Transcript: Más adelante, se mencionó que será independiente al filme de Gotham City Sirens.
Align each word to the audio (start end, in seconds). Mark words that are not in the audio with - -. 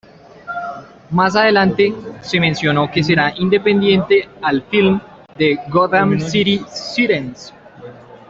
Más 1.11 1.35
adelante, 1.35 1.93
se 2.23 2.39
mencionó 2.39 2.89
que 2.89 3.03
será 3.03 3.35
independiente 3.37 4.27
al 4.41 4.63
filme 4.63 4.99
de 5.37 5.59
Gotham 5.69 6.19
City 6.19 6.59
Sirens. 6.67 7.53